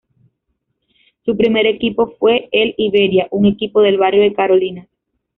[1.23, 4.87] Su primer equipo fue el Iberia, un equipo del barrio de Carolinas.